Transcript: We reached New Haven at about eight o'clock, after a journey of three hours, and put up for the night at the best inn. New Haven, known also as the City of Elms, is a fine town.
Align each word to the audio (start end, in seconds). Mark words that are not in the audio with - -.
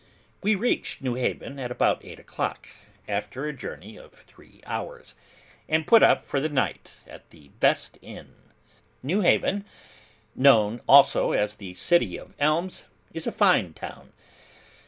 We 0.41 0.55
reached 0.55 1.03
New 1.03 1.13
Haven 1.13 1.59
at 1.59 1.69
about 1.69 2.03
eight 2.03 2.17
o'clock, 2.17 2.67
after 3.07 3.45
a 3.45 3.53
journey 3.53 3.97
of 3.97 4.13
three 4.13 4.59
hours, 4.65 5.13
and 5.69 5.85
put 5.85 6.01
up 6.01 6.25
for 6.25 6.41
the 6.41 6.49
night 6.49 6.93
at 7.05 7.29
the 7.29 7.49
best 7.59 7.99
inn. 8.01 8.33
New 9.03 9.21
Haven, 9.21 9.63
known 10.33 10.81
also 10.89 11.33
as 11.33 11.53
the 11.53 11.75
City 11.75 12.17
of 12.17 12.33
Elms, 12.39 12.87
is 13.13 13.27
a 13.27 13.31
fine 13.31 13.75
town. 13.75 14.11